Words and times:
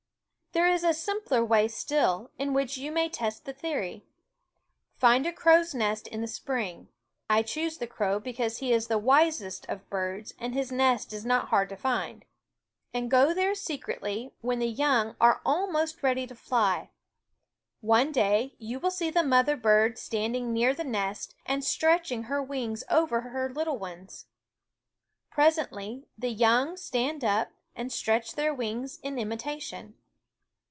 There 0.53 0.67
is 0.67 0.83
a 0.83 0.93
simpler 0.93 1.45
way 1.45 1.69
still, 1.69 2.29
in 2.37 2.51
which 2.53 2.75
you 2.77 2.91
may 2.91 3.07
test 3.07 3.45
the 3.45 3.53
theory. 3.53 4.03
Find 4.97 5.25
a 5.25 5.31
crow's 5.31 5.73
nest 5.73 6.09
in 6.09 6.19
the 6.19 6.27
spring 6.27 6.89
(I 7.29 7.41
choose 7.41 7.77
the 7.77 7.87
crow 7.87 8.19
because 8.19 8.57
he 8.57 8.73
is 8.73 8.87
the 8.87 8.97
wisest 8.97 9.65
of 9.69 9.89
birds, 9.89 10.33
and 10.37 10.53
his 10.53 10.69
nest 10.69 11.13
is 11.13 11.25
not 11.25 11.47
hard 11.47 11.69
to 11.69 11.77
find) 11.77 12.25
and 12.93 13.09
go 13.09 13.33
there 13.33 13.55
secretly 13.55 14.33
when 14.41 14.59
the 14.59 14.67
young 14.67 15.15
are 15.21 15.39
almost 15.45 16.03
ready 16.03 16.27
to 16.27 16.35
fly. 16.35 16.89
One 17.79 18.11
day 18.11 18.55
you 18.59 18.77
will 18.77 18.91
see 18.91 19.09
the 19.09 19.23
mother 19.23 19.55
bird 19.55 19.97
standing 19.97 20.51
near 20.51 20.73
the 20.75 20.83
nest 20.83 21.33
and 21.45 21.63
stretching 21.63 22.23
her 22.23 22.43
wings 22.43 22.83
over 22.89 23.21
her 23.21 23.47
little 23.49 23.77
ones. 23.79 24.25
Presently 25.29 26.09
the 26.17 26.29
young 26.31 26.75
stand 26.75 27.23
up 27.23 27.51
and 27.73 27.89
stretch 27.89 28.33
their 28.35 28.53
wings 28.53 28.99
in 29.01 29.17
imitation. 29.17 29.95